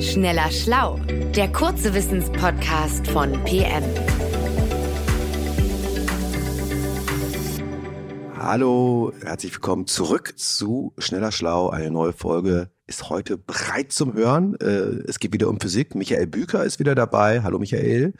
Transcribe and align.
Schneller 0.00 0.48
Schlau, 0.52 1.00
der 1.34 1.50
kurze 1.50 1.92
Wissenspodcast 1.92 3.08
von 3.08 3.32
PM. 3.42 3.82
Hallo, 8.36 9.12
herzlich 9.24 9.54
willkommen 9.54 9.88
zurück 9.88 10.38
zu 10.38 10.94
Schneller 10.98 11.32
Schlau. 11.32 11.70
Eine 11.70 11.90
neue 11.90 12.12
Folge 12.12 12.70
ist 12.86 13.10
heute 13.10 13.38
bereit 13.38 13.90
zum 13.90 14.14
Hören. 14.14 14.54
Äh, 14.60 15.02
es 15.08 15.18
geht 15.18 15.32
wieder 15.32 15.48
um 15.48 15.58
Physik. 15.58 15.96
Michael 15.96 16.28
Büker 16.28 16.62
ist 16.62 16.78
wieder 16.78 16.94
dabei. 16.94 17.42
Hallo 17.42 17.58
Michael. 17.58 18.14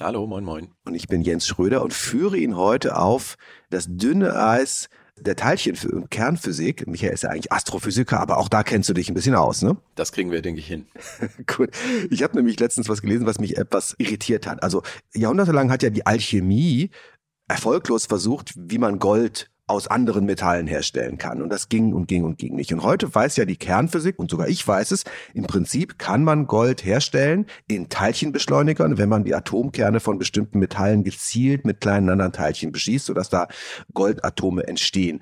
Hallo, 0.00 0.26
moin, 0.26 0.42
moin. 0.42 0.74
Und 0.84 0.94
ich 0.94 1.06
bin 1.06 1.22
Jens 1.22 1.46
Schröder 1.46 1.82
und 1.82 1.94
führe 1.94 2.38
ihn 2.38 2.56
heute 2.56 2.96
auf 2.96 3.36
das 3.70 3.86
dünne 3.88 4.34
Eis 4.34 4.88
der 5.18 5.36
Teilchen- 5.36 5.76
und 5.90 6.10
Kernphysik. 6.10 6.86
Michael 6.86 7.12
ist 7.12 7.22
ja 7.22 7.30
eigentlich 7.30 7.52
Astrophysiker, 7.52 8.20
aber 8.20 8.38
auch 8.38 8.48
da 8.48 8.62
kennst 8.62 8.88
du 8.88 8.94
dich 8.94 9.08
ein 9.08 9.14
bisschen 9.14 9.34
aus, 9.34 9.62
ne? 9.62 9.76
Das 9.94 10.12
kriegen 10.12 10.30
wir, 10.30 10.42
denke 10.42 10.60
ich, 10.60 10.66
hin. 10.66 10.86
Gut. 11.46 11.70
Ich 12.10 12.22
habe 12.22 12.36
nämlich 12.36 12.58
letztens 12.60 12.88
was 12.88 13.02
gelesen, 13.02 13.26
was 13.26 13.38
mich 13.38 13.56
etwas 13.56 13.94
irritiert 13.98 14.46
hat. 14.46 14.62
Also 14.62 14.82
jahrhundertelang 15.14 15.70
hat 15.70 15.82
ja 15.82 15.90
die 15.90 16.06
Alchemie 16.06 16.90
erfolglos 17.48 18.06
versucht, 18.06 18.52
wie 18.56 18.78
man 18.78 18.98
Gold 18.98 19.49
aus 19.70 19.86
anderen 19.86 20.26
Metallen 20.26 20.66
herstellen 20.66 21.16
kann. 21.16 21.40
Und 21.40 21.48
das 21.48 21.68
ging 21.68 21.92
und 21.92 22.08
ging 22.08 22.24
und 22.24 22.38
ging 22.38 22.56
nicht. 22.56 22.72
Und 22.72 22.82
heute 22.82 23.12
weiß 23.14 23.36
ja 23.36 23.44
die 23.44 23.56
Kernphysik, 23.56 24.18
und 24.18 24.30
sogar 24.30 24.48
ich 24.48 24.66
weiß 24.66 24.90
es, 24.90 25.04
im 25.32 25.44
Prinzip 25.44 25.98
kann 25.98 26.24
man 26.24 26.46
Gold 26.46 26.84
herstellen 26.84 27.46
in 27.68 27.88
Teilchenbeschleunigern, 27.88 28.98
wenn 28.98 29.08
man 29.08 29.24
die 29.24 29.34
Atomkerne 29.34 30.00
von 30.00 30.18
bestimmten 30.18 30.58
Metallen 30.58 31.04
gezielt 31.04 31.64
mit 31.64 31.80
kleinen 31.80 32.10
anderen 32.10 32.32
Teilchen 32.32 32.72
beschießt, 32.72 33.06
sodass 33.06 33.30
da 33.30 33.48
Goldatome 33.94 34.66
entstehen. 34.66 35.20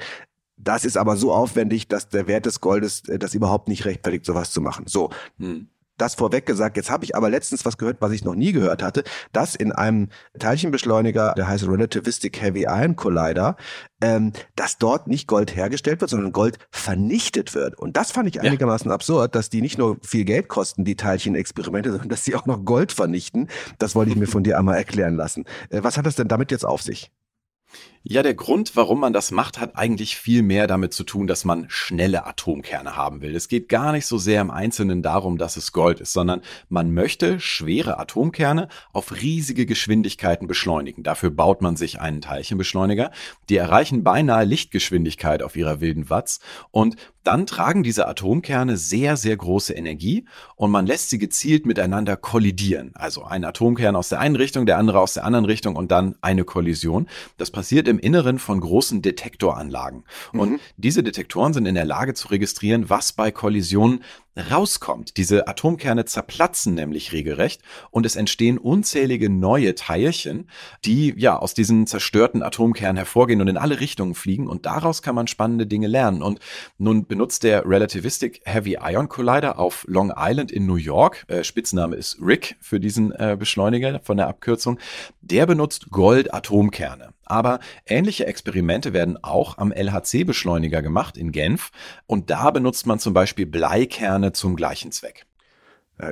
Das 0.57 0.85
ist 0.85 0.97
aber 0.97 1.17
so 1.17 1.33
aufwendig, 1.33 1.87
dass 1.87 2.09
der 2.09 2.27
Wert 2.27 2.47
des 2.47 2.61
Goldes 2.61 3.09
äh, 3.09 3.19
das 3.19 3.35
überhaupt 3.35 3.69
nicht 3.69 3.85
rechtfertigt, 3.85 4.25
sowas 4.25 4.51
zu 4.51 4.61
machen. 4.61 4.87
So. 4.89 5.11
Hm 5.39 5.69
das 5.99 6.15
vorweg 6.15 6.47
gesagt. 6.47 6.77
Jetzt 6.77 6.91
habe 6.91 7.05
ich 7.05 7.15
aber 7.15 7.29
letztens 7.29 7.65
was 7.65 7.77
gehört, 7.77 7.99
was 8.01 8.13
ich 8.13 8.25
noch 8.25 8.35
nie 8.35 8.53
gehört 8.53 8.83
hatte, 8.83 9.05
dass 9.33 9.55
in 9.55 9.73
einem 9.73 10.09
Teilchenbeschleuniger, 10.39 11.35
der 11.37 11.49
heißt 11.49 11.69
Relativistic 11.69 12.41
Heavy 12.41 12.63
Ion 12.63 12.97
Collider, 12.97 13.57
ähm, 14.01 14.33
dass 14.57 14.79
dort 14.79 15.09
nicht 15.09 15.27
Gold 15.27 15.55
hergestellt 15.55 16.01
wird, 16.01 16.11
sondern 16.11 16.33
Gold 16.33 16.59
vernichtet 16.71 17.55
wird. 17.55 17.79
Und 17.79 17.97
das 17.97 18.13
fand 18.13 18.29
ich 18.29 18.41
einigermaßen 18.41 18.89
ja. 18.89 18.95
absurd, 18.95 19.35
dass 19.35 19.51
die 19.51 19.61
nicht 19.61 19.79
nur 19.79 19.99
viel 20.03 20.25
Geld 20.25 20.49
kosten, 20.49 20.85
die 20.85 20.97
Teilchenexperimente, 20.97 21.91
sondern 21.91 22.09
dass 22.09 22.25
sie 22.25 22.35
auch 22.35 22.47
noch 22.47 22.65
Gold 22.65 22.93
vernichten. 22.93 23.49
Das 23.79 23.95
wollte 23.95 24.13
ich 24.13 24.17
mir 24.17 24.27
von 24.27 24.45
dir 24.45 24.59
einmal 24.59 24.77
erklären 24.77 25.17
lassen. 25.17 25.45
Äh, 25.71 25.83
was 25.83 25.99
hat 25.99 26.07
das 26.07 26.17
denn 26.17 26.29
damit 26.29 26.51
jetzt 26.51 26.65
auf 26.65 26.83
sich? 26.83 27.11
Ja, 28.11 28.23
der 28.23 28.33
Grund, 28.33 28.75
warum 28.75 29.01
man 29.01 29.13
das 29.13 29.33
macht, 29.33 29.61
hat 29.61 29.77
eigentlich 29.77 30.17
viel 30.17 30.41
mehr 30.41 30.67
damit 30.67 30.95
zu 30.95 31.05
tun, 31.05 31.27
dass 31.27 31.45
man 31.45 31.67
schnelle 31.69 32.25
Atomkerne 32.25 32.97
haben 32.97 33.21
will. 33.21 33.37
Es 33.37 33.49
geht 33.49 33.69
gar 33.69 33.93
nicht 33.93 34.07
so 34.07 34.17
sehr 34.17 34.41
im 34.41 34.51
Einzelnen 34.51 35.03
darum, 35.03 35.37
dass 35.37 35.59
es 35.59 35.73
Gold 35.73 36.01
ist, 36.01 36.15
sondern 36.15 36.41
man 36.71 36.95
möchte 36.95 37.39
schwere 37.39 37.99
Atomkerne 37.99 38.69
auf 38.95 39.21
riesige 39.21 39.67
Geschwindigkeiten 39.67 40.49
beschleunigen. 40.49 41.03
Dafür 41.03 41.29
baut 41.29 41.61
man 41.61 41.77
sich 41.77 42.01
einen 42.01 42.23
Teilchenbeschleuniger. 42.23 43.11
Die 43.51 43.59
erreichen 43.59 44.05
beinahe 44.05 44.47
Lichtgeschwindigkeit 44.47 45.43
auf 45.43 45.55
ihrer 45.55 45.83
wilden 45.83 46.09
Watts 46.09 46.41
und 46.71 46.97
dann 47.29 47.45
tragen 47.45 47.83
diese 47.83 48.09
Atomkerne 48.09 48.79
sehr, 48.79 49.19
sehr 49.19 49.37
große 49.37 49.75
Energie 49.75 50.25
und 50.57 50.71
man 50.71 50.87
lässt 50.87 51.11
sie 51.11 51.19
gezielt 51.19 51.67
miteinander 51.67 52.17
kollidieren. 52.17 52.93
Also 52.95 53.23
ein 53.23 53.45
Atomkern 53.45 53.97
aus 53.97 54.09
der 54.09 54.21
einen 54.21 54.35
Richtung, 54.35 54.65
der 54.65 54.79
andere 54.79 54.99
aus 54.99 55.13
der 55.13 55.27
anderen 55.27 55.45
Richtung 55.45 55.77
und 55.77 55.91
dann 55.91 56.15
eine 56.23 56.45
Kollision. 56.45 57.07
Das 57.37 57.51
passiert 57.51 57.87
im 57.87 57.99
Inneren 57.99 58.39
von 58.39 58.61
großen 58.61 59.03
Detektoranlagen. 59.03 60.05
Und 60.33 60.53
mhm. 60.53 60.61
diese 60.79 61.03
Detektoren 61.03 61.53
sind 61.53 61.67
in 61.67 61.75
der 61.75 61.85
Lage 61.85 62.15
zu 62.15 62.29
registrieren, 62.29 62.89
was 62.89 63.13
bei 63.13 63.31
Kollisionen 63.31 64.05
rauskommt. 64.37 65.17
Diese 65.17 65.49
Atomkerne 65.49 66.05
zerplatzen 66.05 66.75
nämlich 66.75 67.13
regelrecht 67.13 67.63
und 67.91 68.07
es 68.07 68.17
entstehen 68.17 68.59
unzählige 68.59 69.31
neue 69.31 69.75
Teilchen, 69.75 70.49
die 70.85 71.15
ja 71.17 71.37
aus 71.39 71.55
diesen 71.55 71.87
zerstörten 71.87 72.43
Atomkernen 72.43 72.97
hervorgehen 72.97 73.41
und 73.41 73.49
in 73.49 73.57
alle 73.57 73.81
Richtungen 73.81 74.15
fliegen 74.15 74.47
und 74.47 74.67
daraus 74.67 75.03
kann 75.03 75.15
man 75.15 75.27
spannende 75.27 75.67
Dinge 75.67 75.87
lernen. 75.87 76.23
Und 76.23 76.41
nun 76.79 77.07
benutzt 77.07 77.43
der 77.43 77.65
Relativistic 77.67 78.41
Heavy 78.45 78.79
Ion 78.81 79.09
Collider 79.09 79.59
auf 79.59 79.85
Long 79.89 80.13
Island 80.17 80.53
in 80.53 80.67
New 80.67 80.77
York, 80.77 81.25
äh, 81.29 81.45
Spitzname 81.45 81.97
ist 81.97 82.19
Rick 82.21 82.57
für 82.61 82.81
diesen 82.81 83.13
äh, 83.13 83.37
Beschleuniger 83.39 84.01
von 84.03 84.17
der 84.17 84.29
Abkürzung, 84.29 84.79
der 85.21 85.47
benutzt 85.47 85.91
Gold-Atomkerne. 85.91 87.13
Aber 87.29 87.61
ähnliche 87.87 88.27
Experimente 88.27 88.93
werden 88.93 89.23
auch 89.23 89.59
am 89.59 89.73
LHC-Beschleuniger 89.73 90.83
gemacht 90.83 91.17
in 91.17 91.33
Genf 91.33 91.71
und 92.07 92.31
da 92.31 92.51
benutzt 92.51 92.87
man 92.87 92.99
zum 92.99 93.15
Beispiel 93.15 93.47
Bleikerne 93.47 94.33
zum 94.33 94.57
gleichen 94.57 94.93
Zweck. 94.93 95.27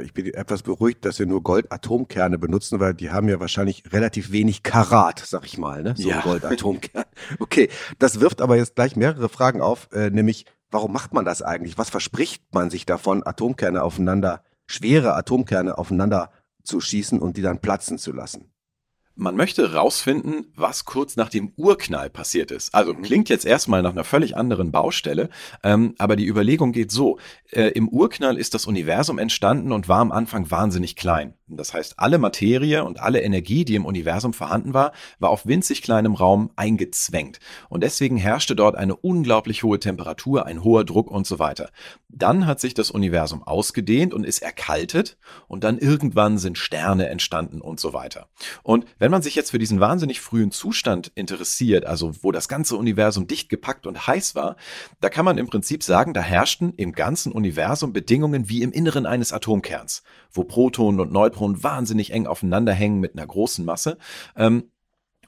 Ich 0.03 0.13
bin 0.13 0.27
etwas 0.35 0.63
beruhigt, 0.63 1.05
dass 1.05 1.21
wir 1.21 1.27
nur 1.27 1.45
Gold-Atomkerne 1.45 2.39
benutzen, 2.39 2.81
weil 2.81 2.93
die 2.93 3.11
haben 3.11 3.29
ja 3.29 3.39
wahrscheinlich 3.39 3.85
relativ 3.93 4.33
wenig 4.33 4.65
Karat, 4.65 5.21
sag 5.21 5.45
ich 5.45 5.59
mal, 5.59 5.85
ne? 5.85 5.95
So 5.97 6.09
ja. 6.09 6.23
Gold-Atomkern. 6.23 7.05
Okay, 7.39 7.69
das 8.01 8.21
wirft 8.21 8.41
aber 8.41 8.57
jetzt 8.57 8.75
gleich 8.75 8.97
mehrere 8.97 9.29
Fragen 9.29 9.61
auf, 9.61 9.89
äh, 9.93 10.11
nämlich, 10.11 10.45
warum 10.71 10.93
macht 10.93 11.15
man 11.15 11.25
das 11.25 11.41
eigentlich? 11.41 11.79
Was 11.79 11.89
verspricht 11.89 12.43
man 12.53 12.69
sich 12.69 12.85
davon, 12.85 13.25
Atomkerne 13.25 13.83
aufeinander, 13.83 14.43
schwere 14.67 15.15
Atomkerne 15.15 15.79
aufeinander 15.79 16.31
zu 16.65 16.81
schießen 16.81 17.21
und 17.21 17.37
die 17.37 17.43
dann 17.43 17.61
platzen 17.61 17.97
zu 17.97 18.13
lassen? 18.13 18.51
Man 19.19 19.35
möchte 19.35 19.73
rausfinden, 19.73 20.53
was 20.57 20.85
kurz 20.85 21.17
nach 21.17 21.31
dem 21.31 21.53
Urknall 21.57 22.11
passiert 22.11 22.51
ist. 22.51 22.75
Also 22.75 22.93
mhm. 22.93 23.01
klingt 23.01 23.29
jetzt 23.31 23.47
erstmal 23.47 23.81
nach 23.81 23.93
einer 23.93 24.05
völlig 24.05 24.37
anderen 24.37 24.73
Baustelle, 24.73 25.31
ähm, 25.63 25.95
aber 25.97 26.17
die 26.17 26.27
Überlegung 26.27 26.73
geht 26.73 26.91
so. 26.91 27.19
Äh, 27.51 27.69
Im 27.69 27.89
Urknall 27.89 28.37
ist 28.37 28.53
das 28.53 28.67
Universum 28.67 29.19
entstanden 29.19 29.73
und 29.73 29.89
war 29.89 30.01
am 30.01 30.13
Anfang 30.13 30.51
wahnsinnig 30.51 30.97
klein. 30.97 31.33
Das 31.49 31.73
heißt, 31.73 31.99
alle 31.99 32.19
Materie 32.19 32.85
und 32.85 33.01
alle 33.01 33.23
Energie, 33.23 33.65
die 33.65 33.77
im 33.77 33.87
Universum 33.87 34.35
vorhanden 34.35 34.75
war, 34.75 34.93
war 35.19 35.31
auf 35.31 35.47
winzig 35.47 35.81
kleinem 35.81 36.15
Raum 36.15 36.51
eingezwängt. 36.57 37.39
Und 37.69 37.85
deswegen 37.85 38.17
herrschte 38.17 38.57
dort 38.57 38.75
eine 38.75 38.97
unglaublich 38.97 39.63
hohe 39.63 39.79
Temperatur, 39.79 40.45
ein 40.45 40.65
hoher 40.65 40.85
Druck 40.85 41.09
und 41.09 41.27
so 41.27 41.39
weiter. 41.39 41.71
Dann 42.09 42.47
hat 42.47 42.61
sich 42.61 42.75
das 42.75 42.91
Universum 42.91 43.45
ausgedehnt 43.45 44.13
und 44.13 44.25
ist 44.25 44.43
erkaltet 44.43 45.17
und 45.47 45.63
dann 45.63 45.79
irgendwann 45.79 46.37
sind 46.37 46.59
Sterne 46.59 47.09
entstanden 47.09 47.61
und 47.61 47.79
so 47.79 47.93
weiter. 47.93 48.29
Und 48.63 48.87
wenn 48.99 49.06
man 49.11 49.23
sich 49.23 49.35
jetzt 49.35 49.51
für 49.51 49.59
diesen 49.59 49.81
wahnsinnig 49.81 50.21
frühen 50.21 50.51
Zustand 50.51 51.13
interessiert, 51.15 51.87
also 51.87 52.13
wo 52.23 52.33
das 52.33 52.49
ganze 52.49 52.77
Universum 52.77 53.27
dicht 53.27 53.49
gepackt 53.49 53.87
und 53.87 54.07
heiß 54.07 54.35
war, 54.35 54.57
da 55.01 55.09
kann 55.09 55.25
man 55.25 55.39
im 55.39 55.47
Prinzip 55.47 55.83
sagen, 55.83 56.15
da 56.15 56.21
herrschten 56.21 56.73
im 56.75 56.93
ganzen 56.93 57.33
Universum 57.33 57.93
Bedingungen 57.93 58.49
wie 58.49 58.63
im 58.63 58.73
Inneren 58.73 59.07
eines 59.07 59.33
Atomkerns, 59.33 60.03
wo 60.31 60.45
Protonen 60.45 61.01
und 61.01 61.13
Neutronen 61.13 61.63
wahnsinnig 61.63 62.13
eng 62.13 62.27
aufeinander 62.27 62.73
hängen 62.73 63.01
mit 63.01 63.15
einer 63.15 63.27
großen 63.27 63.65
Masse. 63.65 63.99
Ähm, 64.37 64.71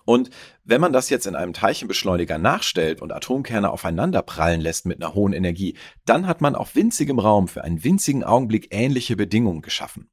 und 0.05 0.31
wenn 0.69 0.83
man 0.83 0.93
das 0.93 1.09
jetzt 1.09 1.27
in 1.27 1.35
einem 1.35 1.55
Teilchenbeschleuniger 1.55 2.37
nachstellt 2.37 3.01
und 3.01 3.11
Atomkerne 3.11 3.71
aufeinander 3.71 4.21
prallen 4.21 4.61
lässt 4.61 4.85
mit 4.85 5.03
einer 5.03 5.15
hohen 5.15 5.33
Energie, 5.33 5.79
dann 6.05 6.27
hat 6.27 6.43
man 6.43 6.55
auf 6.55 6.75
winzigem 6.75 7.19
Raum 7.19 7.49
für 7.49 7.65
einen 7.65 7.83
winzigen 7.85 8.23
Augenblick 8.23 8.69
ähnliche 8.71 9.17
Bedingungen 9.17 9.63
geschaffen. 9.63 10.11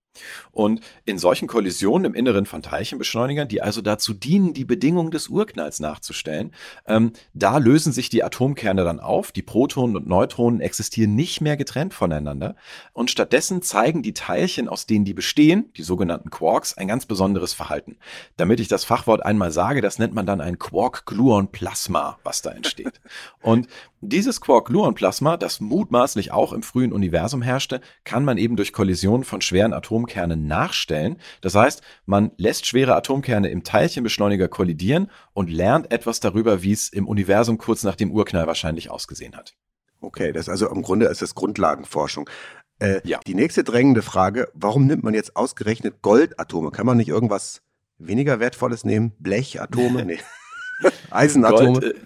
Und 0.52 0.82
in 1.06 1.18
solchen 1.18 1.48
Kollisionen 1.48 2.06
im 2.06 2.14
Inneren 2.14 2.46
von 2.46 2.62
Teilchenbeschleunigern, 2.62 3.48
die 3.48 3.62
also 3.62 3.82
dazu 3.82 4.14
dienen, 4.14 4.54
die 4.54 4.66
Bedingungen 4.66 5.12
des 5.12 5.28
Urknalls 5.28 5.80
nachzustellen, 5.80 6.54
ähm, 6.88 7.12
da 7.34 7.58
lösen 7.58 7.92
sich 7.92 8.10
die 8.10 8.24
Atomkerne 8.24 8.84
dann 8.84 9.00
auf, 9.00 9.32
die 9.32 9.42
Protonen 9.42 9.96
und 9.96 10.08
Neutronen 10.08 10.62
existieren 10.62 11.16
nicht 11.16 11.42
mehr 11.42 11.58
getrennt 11.58 11.94
voneinander 11.94 12.56
und 12.94 13.12
stattdessen 13.12 13.62
zeigen 13.62 14.04
die 14.04 14.14
Teilchen, 14.14 14.68
aus 14.70 14.86
denen 14.86 15.06
die 15.06 15.14
bestehen, 15.14 15.72
die 15.78 15.84
sogenannten 15.84 16.30
Quarks, 16.30 16.78
ein 16.78 16.88
ganz 16.88 17.06
besonderes 17.06 17.54
Verhalten. 17.54 17.98
Damit 18.38 18.60
ich 18.60 18.68
das 18.68 18.86
Fachwort 18.86 19.26
einmal 19.26 19.52
sage, 19.52 19.82
das 19.82 20.00
nennt 20.00 20.14
man 20.14 20.26
dann 20.26 20.42
ein 20.46 20.60
Quark-Gluon-Plasma, 20.60 22.20
was 22.24 22.42
da 22.42 22.52
entsteht. 22.52 23.02
und 23.42 23.68
dieses 24.02 24.40
Quark-Gluon-Plasma, 24.40 25.38
das 25.38 25.60
mutmaßlich 25.60 26.32
auch 26.32 26.54
im 26.54 26.64
frühen 26.64 26.94
Universum 26.94 27.42
herrschte, 27.42 27.82
kann 28.04 28.24
man 28.24 28.38
eben 28.38 28.56
durch 28.56 28.72
Kollision 28.72 29.24
von 29.24 29.42
schweren 29.42 29.74
Atomkernen 29.74 30.46
nachstellen. 30.48 31.18
Das 31.42 31.56
heißt, 31.56 31.82
man 32.06 32.32
lässt 32.38 32.68
schwere 32.68 32.96
Atomkerne 32.96 33.50
im 33.50 33.64
Teilchenbeschleuniger 33.64 34.48
kollidieren 34.48 35.10
und 35.34 35.50
lernt 35.50 35.92
etwas 35.92 36.20
darüber, 36.20 36.62
wie 36.62 36.72
es 36.72 36.90
im 36.90 37.08
Universum 37.08 37.58
kurz 37.58 37.84
nach 37.84 37.96
dem 37.96 38.12
Urknall 38.12 38.48
wahrscheinlich 38.48 38.92
ausgesehen 38.92 39.36
hat. 39.36 39.56
Okay, 40.00 40.32
das 40.32 40.48
also 40.48 40.70
im 40.70 40.84
Grunde 40.84 41.08
ist 41.08 41.24
das 41.24 41.34
Grundlagenforschung. 41.34 42.30
Äh, 42.80 43.02
ja. 43.06 43.20
Die 43.26 43.36
nächste 43.36 43.64
drängende 43.64 44.02
Frage, 44.02 44.50
warum 44.54 44.86
nimmt 44.86 45.04
man 45.04 45.14
jetzt 45.14 45.36
ausgerechnet 45.36 46.02
Goldatome? 46.02 46.72
Kann 46.72 46.86
man 46.86 46.98
nicht 46.98 47.10
irgendwas 47.10 47.62
weniger 48.08 48.40
Wertvolles 48.40 48.84
nehmen? 48.84 49.14
Blechatome? 49.20 50.06
Nee. 50.06 50.20
Eisenatome? 51.10 51.80
Gold, 51.80 51.96
äh 51.96 52.00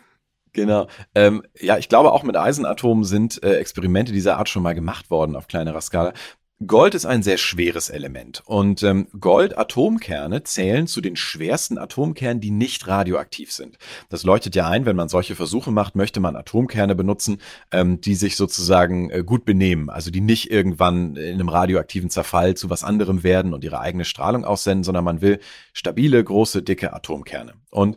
Genau. 0.54 0.88
Ähm, 1.14 1.44
ja, 1.60 1.78
ich 1.78 1.90
glaube, 1.90 2.12
auch 2.12 2.24
mit 2.24 2.36
Eisenatomen 2.36 3.04
sind 3.04 3.42
äh, 3.44 3.58
Experimente 3.58 4.12
dieser 4.12 4.38
Art 4.38 4.50
schon 4.50 4.64
mal 4.64 4.74
gemacht 4.74 5.12
worden 5.12 5.36
auf 5.36 5.48
kleinerer 5.48 5.82
Skala. 5.82 6.14
Gold 6.68 6.94
ist 6.94 7.06
ein 7.06 7.24
sehr 7.24 7.38
schweres 7.38 7.90
Element 7.90 8.44
und 8.46 8.84
ähm, 8.84 9.08
Gold-Atomkerne 9.18 10.44
zählen 10.44 10.88
zu 10.88 11.00
den 11.00 11.16
schwersten 11.16 11.78
Atomkernen, 11.78 12.42
die 12.42 12.52
nicht 12.52 12.86
radioaktiv 12.86 13.54
sind. 13.54 13.78
Das 14.10 14.24
leuchtet 14.24 14.56
ja 14.56 14.68
ein, 14.68 14.86
wenn 14.86 14.98
man 14.98 15.08
solche 15.08 15.38
Versuche 15.38 15.72
macht, 15.72 15.96
möchte 15.96 16.20
man 16.20 16.36
Atomkerne 16.36 16.96
benutzen, 16.96 17.38
ähm, 17.72 18.02
die 18.02 18.14
sich 18.14 18.36
sozusagen 18.36 19.10
äh, 19.10 19.24
gut 19.24 19.46
benehmen, 19.46 19.90
also 19.90 20.12
die 20.12 20.20
nicht 20.20 20.52
irgendwann 20.52 21.16
in 21.16 21.36
einem 21.36 21.48
radioaktiven 21.48 22.10
Zerfall 22.10 22.56
zu 22.56 22.70
was 22.70 22.84
anderem 22.84 23.24
werden 23.24 23.54
und 23.54 23.64
ihre 23.64 23.80
eigene 23.80 24.04
Strahlung 24.04 24.44
aussenden, 24.44 24.84
sondern 24.84 25.06
man 25.06 25.22
will 25.22 25.40
stabile, 25.72 26.22
große, 26.22 26.62
dicke 26.62 26.92
Atomkerne. 26.92 27.54
Und 27.72 27.96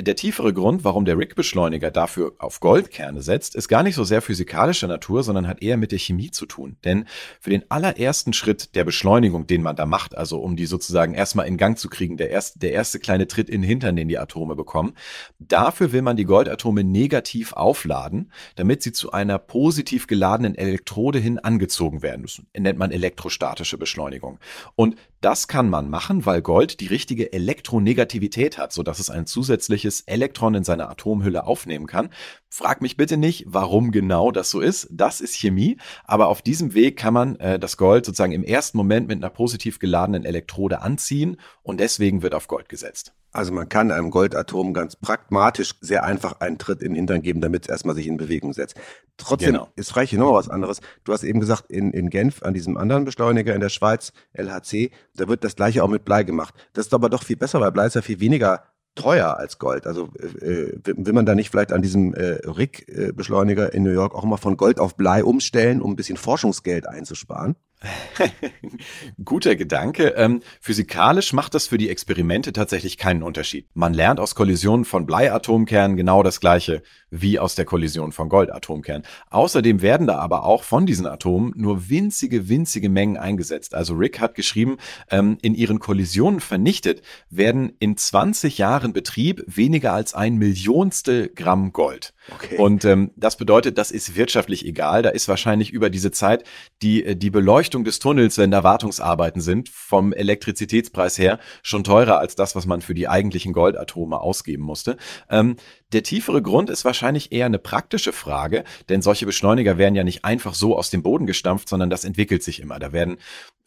der 0.00 0.16
tiefere 0.16 0.52
Grund, 0.52 0.84
warum 0.84 1.04
der 1.04 1.18
Rick-Beschleuniger 1.18 1.90
dafür 1.90 2.32
auf 2.38 2.60
Goldkerne 2.60 3.20
setzt, 3.20 3.54
ist 3.56 3.68
gar 3.68 3.82
nicht 3.82 3.96
so 3.96 4.04
sehr 4.04 4.22
physikalischer 4.22 4.86
Natur, 4.86 5.22
sondern 5.22 5.48
hat 5.48 5.62
eher 5.62 5.76
mit 5.76 5.92
der 5.92 5.98
Chemie 5.98 6.30
zu 6.30 6.46
tun. 6.46 6.76
Denn 6.84 7.06
für 7.40 7.50
den 7.50 7.68
allerersten 7.70 8.32
Schritt 8.32 8.74
der 8.76 8.84
Beschleunigung, 8.84 9.46
den 9.46 9.62
man 9.62 9.76
da 9.76 9.86
macht, 9.86 10.16
also 10.16 10.40
um 10.40 10.56
die 10.56 10.66
sozusagen 10.66 11.14
erstmal 11.14 11.46
in 11.46 11.56
Gang 11.56 11.78
zu 11.78 11.88
kriegen, 11.88 12.16
der 12.16 12.30
erste, 12.30 12.58
der 12.58 12.72
erste 12.72 13.00
kleine 13.00 13.26
Tritt 13.26 13.50
in 13.50 13.62
den 13.62 13.68
Hintern, 13.68 13.96
den 13.96 14.08
die 14.08 14.18
Atome 14.18 14.54
bekommen, 14.54 14.94
dafür 15.38 15.92
will 15.92 16.02
man 16.02 16.16
die 16.16 16.24
Goldatome 16.24 16.84
negativ 16.84 17.52
aufladen, 17.52 18.32
damit 18.56 18.82
sie 18.82 18.92
zu 18.92 19.12
einer 19.12 19.38
positiv 19.38 20.06
geladenen 20.06 20.54
Elektrode 20.54 21.18
hin 21.18 21.38
angezogen 21.38 22.02
werden. 22.02 22.22
Das 22.22 22.40
nennt 22.56 22.78
man 22.78 22.92
elektrostatische 22.92 23.78
Beschleunigung. 23.78 24.38
Und 24.76 24.96
das 25.20 25.48
kann 25.48 25.68
man 25.68 25.90
machen, 25.90 26.26
weil 26.26 26.42
Gold 26.42 26.78
die 26.78 26.86
richtige 26.86 27.32
Elektronegativität 27.32 28.56
hat, 28.56 28.72
sodass 28.72 29.00
es 29.00 29.10
ein 29.10 29.26
zusätzliches 29.26 29.87
Elektron 30.02 30.54
in 30.54 30.64
seiner 30.64 30.88
Atomhülle 30.90 31.46
aufnehmen 31.46 31.86
kann. 31.86 32.10
Frag 32.50 32.80
mich 32.80 32.96
bitte 32.96 33.16
nicht, 33.16 33.44
warum 33.46 33.90
genau 33.90 34.30
das 34.30 34.50
so 34.50 34.60
ist. 34.60 34.88
Das 34.90 35.20
ist 35.20 35.34
Chemie. 35.34 35.76
Aber 36.04 36.28
auf 36.28 36.42
diesem 36.42 36.74
Weg 36.74 36.96
kann 36.96 37.14
man 37.14 37.36
äh, 37.36 37.58
das 37.58 37.76
Gold 37.76 38.06
sozusagen 38.06 38.32
im 38.32 38.44
ersten 38.44 38.76
Moment 38.78 39.08
mit 39.08 39.18
einer 39.18 39.30
positiv 39.30 39.78
geladenen 39.78 40.24
Elektrode 40.24 40.80
anziehen 40.80 41.36
und 41.62 41.80
deswegen 41.80 42.22
wird 42.22 42.34
auf 42.34 42.48
Gold 42.48 42.68
gesetzt. 42.68 43.12
Also 43.30 43.52
man 43.52 43.68
kann 43.68 43.90
einem 43.90 44.10
Goldatom 44.10 44.72
ganz 44.72 44.96
pragmatisch 44.96 45.74
sehr 45.80 46.04
einfach 46.04 46.40
einen 46.40 46.56
Tritt 46.58 46.80
in 46.80 46.92
den 46.92 46.96
Hintern 46.96 47.22
geben, 47.22 47.40
damit 47.40 47.64
es 47.64 47.68
erstmal 47.68 47.94
sich 47.94 48.06
in 48.06 48.16
Bewegung 48.16 48.54
setzt. 48.54 48.76
Trotzdem 49.18 49.52
genau. 49.52 49.68
ist 49.76 49.90
frage 49.90 50.04
ich 50.04 50.12
noch 50.12 50.32
was 50.32 50.48
anderes. 50.48 50.80
Du 51.04 51.12
hast 51.12 51.24
eben 51.24 51.40
gesagt, 51.40 51.70
in, 51.70 51.92
in 51.92 52.08
Genf 52.08 52.42
an 52.42 52.54
diesem 52.54 52.78
anderen 52.78 53.04
Beschleuniger 53.04 53.54
in 53.54 53.60
der 53.60 53.68
Schweiz, 53.68 54.12
LHC, 54.32 54.90
da 55.14 55.28
wird 55.28 55.44
das 55.44 55.56
gleiche 55.56 55.84
auch 55.84 55.88
mit 55.88 56.04
Blei 56.04 56.22
gemacht. 56.22 56.54
Das 56.72 56.86
ist 56.86 56.94
aber 56.94 57.10
doch 57.10 57.22
viel 57.22 57.36
besser, 57.36 57.60
weil 57.60 57.72
Blei 57.72 57.86
ist 57.86 57.94
ja 57.94 58.02
viel 58.02 58.20
weniger 58.20 58.62
teuer 58.98 59.38
als 59.38 59.58
Gold. 59.58 59.86
Also 59.86 60.08
äh, 60.40 60.72
will 60.84 61.12
man 61.12 61.24
da 61.24 61.34
nicht 61.34 61.50
vielleicht 61.50 61.72
an 61.72 61.82
diesem 61.82 62.14
äh, 62.14 62.40
RIG-Beschleuniger 62.46 63.72
in 63.72 63.84
New 63.84 63.92
York 63.92 64.14
auch 64.14 64.24
mal 64.24 64.36
von 64.36 64.56
Gold 64.56 64.80
auf 64.80 64.96
Blei 64.96 65.22
umstellen, 65.22 65.80
um 65.80 65.92
ein 65.92 65.96
bisschen 65.96 66.16
Forschungsgeld 66.16 66.86
einzusparen? 66.86 67.54
Guter 69.24 69.56
Gedanke. 69.56 70.08
Ähm, 70.16 70.42
physikalisch 70.60 71.32
macht 71.32 71.54
das 71.54 71.68
für 71.68 71.78
die 71.78 71.88
Experimente 71.88 72.52
tatsächlich 72.52 72.98
keinen 72.98 73.22
Unterschied. 73.22 73.66
Man 73.74 73.94
lernt 73.94 74.20
aus 74.20 74.34
Kollisionen 74.34 74.84
von 74.84 75.06
Bleiatomkernen 75.06 75.96
genau 75.96 76.22
das 76.22 76.40
gleiche 76.40 76.82
wie 77.10 77.38
aus 77.38 77.54
der 77.54 77.64
Kollision 77.64 78.12
von 78.12 78.28
Goldatomkernen. 78.28 79.06
Außerdem 79.30 79.80
werden 79.80 80.06
da 80.06 80.18
aber 80.18 80.44
auch 80.44 80.62
von 80.62 80.86
diesen 80.86 81.06
Atomen 81.06 81.52
nur 81.56 81.88
winzige, 81.88 82.48
winzige 82.48 82.88
Mengen 82.88 83.16
eingesetzt. 83.16 83.74
Also 83.74 83.94
Rick 83.94 84.20
hat 84.20 84.34
geschrieben, 84.34 84.78
ähm, 85.10 85.38
in 85.40 85.54
ihren 85.54 85.78
Kollisionen 85.78 86.40
vernichtet 86.40 87.02
werden 87.30 87.72
in 87.78 87.96
20 87.96 88.58
Jahren 88.58 88.92
Betrieb 88.92 89.42
weniger 89.46 89.92
als 89.92 90.14
ein 90.14 90.36
Millionstel 90.36 91.28
Gramm 91.34 91.72
Gold. 91.72 92.12
Okay. 92.34 92.56
Und 92.56 92.84
ähm, 92.84 93.10
das 93.16 93.36
bedeutet, 93.36 93.78
das 93.78 93.90
ist 93.90 94.16
wirtschaftlich 94.16 94.66
egal. 94.66 95.02
Da 95.02 95.10
ist 95.10 95.28
wahrscheinlich 95.28 95.70
über 95.70 95.90
diese 95.90 96.10
Zeit 96.10 96.44
die, 96.82 97.04
äh, 97.04 97.16
die 97.16 97.30
Beleuchtung 97.30 97.84
des 97.84 97.98
Tunnels, 97.98 98.38
wenn 98.38 98.50
da 98.50 98.62
Wartungsarbeiten 98.62 99.40
sind, 99.40 99.68
vom 99.68 100.12
Elektrizitätspreis 100.12 101.18
her 101.18 101.38
schon 101.62 101.84
teurer 101.84 102.18
als 102.18 102.34
das, 102.34 102.54
was 102.54 102.66
man 102.66 102.82
für 102.82 102.94
die 102.94 103.08
eigentlichen 103.08 103.52
Goldatome 103.52 104.20
ausgeben 104.20 104.62
musste. 104.62 104.96
Ähm, 105.30 105.56
der 105.92 106.02
tiefere 106.02 106.42
Grund 106.42 106.70
ist 106.70 106.84
wahrscheinlich 106.84 107.32
eher 107.32 107.46
eine 107.46 107.58
praktische 107.58 108.12
Frage, 108.12 108.64
denn 108.88 109.02
solche 109.02 109.26
Beschleuniger 109.26 109.78
werden 109.78 109.94
ja 109.94 110.04
nicht 110.04 110.24
einfach 110.24 110.54
so 110.54 110.76
aus 110.76 110.90
dem 110.90 111.02
Boden 111.02 111.26
gestampft, 111.26 111.68
sondern 111.68 111.90
das 111.90 112.04
entwickelt 112.04 112.42
sich 112.42 112.60
immer. 112.60 112.78
Da 112.78 112.92
werden 112.92 113.18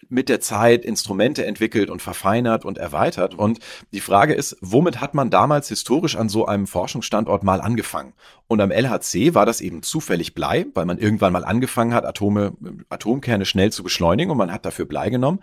mit 0.10 0.30
der 0.30 0.40
Zeit 0.40 0.84
Instrumente 0.84 1.46
entwickelt 1.46 1.90
und 1.90 2.02
verfeinert 2.02 2.66
und 2.66 2.78
erweitert. 2.78 3.34
Und 3.34 3.60
die 3.92 4.00
Frage 4.00 4.34
ist, 4.34 4.58
womit 4.62 5.00
hat 5.00 5.14
man 5.14 5.30
damals 5.30 5.70
historisch 5.70 6.16
an 6.16 6.30
so 6.30 6.46
einem 6.46 6.68
Forschungsstandort 6.68 7.44
mal 7.44 7.62
angefangen? 7.62 8.14
Und 8.48 8.62
am 8.62 8.72
LHC 8.72 9.34
war 9.34 9.46
das 9.46 9.62
eben 9.62 9.84
zufällig 9.84 10.34
Blei, 10.34 10.66
weil 10.74 10.86
man 10.86 10.98
irgendwann 10.98 11.34
mal 11.34 11.46
angefangen 11.46 11.94
hat, 11.94 12.06
Atome, 12.06 12.54
Atomkerne 12.90 13.46
schnell 13.46 13.72
zu 13.72 13.84
beschleunigen 13.84 14.32
und 14.32 14.38
man 14.38 14.52
hat 14.52 14.66
dafür 14.66 14.86
Blei 14.86 15.10
genommen. 15.10 15.40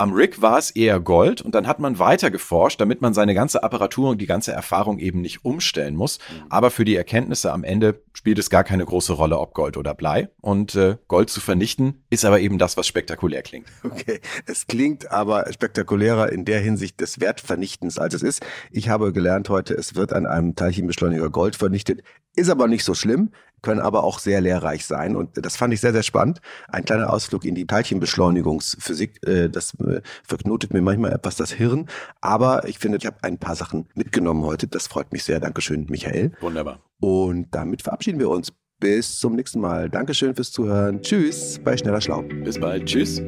Am 0.00 0.12
Rig 0.12 0.40
war 0.40 0.58
es 0.58 0.70
eher 0.70 1.00
Gold 1.00 1.42
und 1.42 1.56
dann 1.56 1.66
hat 1.66 1.80
man 1.80 1.98
weiter 1.98 2.30
geforscht, 2.30 2.80
damit 2.80 3.00
man 3.02 3.14
seine 3.14 3.34
ganze 3.34 3.64
Apparatur 3.64 4.10
und 4.10 4.20
die 4.20 4.26
ganze 4.26 4.52
Erfahrung 4.52 5.00
eben 5.00 5.20
nicht 5.20 5.44
umstellen 5.44 5.96
muss. 5.96 6.20
Mhm. 6.20 6.46
Aber 6.50 6.70
für 6.70 6.84
die 6.84 6.94
Erkenntnisse 6.94 7.50
am 7.50 7.64
Ende 7.64 8.00
spielt 8.12 8.38
es 8.38 8.48
gar 8.48 8.62
keine 8.62 8.84
große 8.84 9.12
Rolle, 9.12 9.40
ob 9.40 9.54
Gold 9.54 9.76
oder 9.76 9.94
Blei. 9.94 10.28
Und 10.40 10.76
äh, 10.76 10.98
Gold 11.08 11.30
zu 11.30 11.40
vernichten 11.40 12.04
ist 12.10 12.24
aber 12.24 12.38
eben 12.38 12.58
das, 12.58 12.76
was 12.76 12.86
spektakulär 12.86 13.42
klingt. 13.42 13.66
Okay, 13.98 14.20
es 14.46 14.66
klingt 14.68 15.10
aber 15.10 15.50
spektakulärer 15.52 16.30
in 16.30 16.44
der 16.44 16.60
Hinsicht 16.60 17.00
des 17.00 17.20
Wertvernichtens, 17.20 17.98
als 17.98 18.14
es 18.14 18.22
ist. 18.22 18.44
Ich 18.70 18.88
habe 18.88 19.12
gelernt 19.12 19.48
heute, 19.48 19.74
es 19.74 19.96
wird 19.96 20.12
an 20.12 20.26
einem 20.26 20.54
Teilchenbeschleuniger 20.54 21.30
Gold 21.30 21.56
vernichtet. 21.56 22.02
Ist 22.36 22.50
aber 22.50 22.68
nicht 22.68 22.84
so 22.84 22.94
schlimm 22.94 23.32
können 23.62 23.80
aber 23.80 24.04
auch 24.04 24.18
sehr 24.18 24.40
lehrreich 24.40 24.86
sein. 24.86 25.16
Und 25.16 25.30
das 25.34 25.56
fand 25.56 25.74
ich 25.74 25.80
sehr, 25.80 25.92
sehr 25.92 26.02
spannend. 26.02 26.40
Ein 26.68 26.84
kleiner 26.84 27.12
Ausflug 27.12 27.44
in 27.44 27.54
die 27.54 27.66
Teilchenbeschleunigungsphysik, 27.66 29.26
äh, 29.26 29.48
das 29.48 29.74
äh, 29.80 30.00
verknotet 30.26 30.72
mir 30.72 30.82
manchmal 30.82 31.12
etwas 31.12 31.36
das 31.36 31.52
Hirn. 31.52 31.86
Aber 32.20 32.68
ich 32.68 32.78
finde, 32.78 32.98
ich 32.98 33.06
habe 33.06 33.16
ein 33.22 33.38
paar 33.38 33.56
Sachen 33.56 33.86
mitgenommen 33.94 34.44
heute. 34.44 34.66
Das 34.66 34.86
freut 34.86 35.12
mich 35.12 35.24
sehr. 35.24 35.40
Dankeschön, 35.40 35.86
Michael. 35.88 36.32
Wunderbar. 36.40 36.80
Und 37.00 37.48
damit 37.52 37.82
verabschieden 37.82 38.18
wir 38.18 38.30
uns. 38.30 38.52
Bis 38.80 39.18
zum 39.18 39.34
nächsten 39.34 39.60
Mal. 39.60 39.90
Dankeschön 39.90 40.36
fürs 40.36 40.52
Zuhören. 40.52 41.02
Tschüss 41.02 41.60
bei 41.64 41.76
Schneller 41.76 42.00
Schlau. 42.00 42.22
Bis 42.44 42.60
bald. 42.60 42.86
Tschüss. 42.86 43.20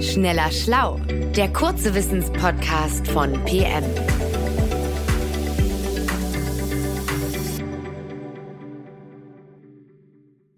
Schneller 0.00 0.50
Schlau, 0.50 1.00
der 1.36 1.52
kurze 1.52 1.94
Wissenspodcast 1.94 3.08
von 3.08 3.32
PM. 3.44 3.84